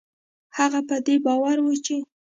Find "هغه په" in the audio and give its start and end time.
0.57-0.95